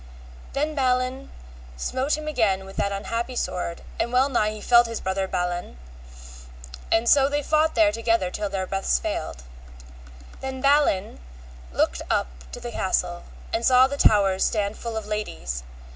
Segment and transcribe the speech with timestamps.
[0.53, 1.29] Then Balin
[1.77, 5.77] smote him again with that unhappy sword, and well nigh had felled his brother Balan,
[6.91, 9.43] and so they fought there together till their breaths failed.
[10.39, 11.19] Then Balin
[11.71, 15.61] looked up to the castle and saw the towers stand full of ladies.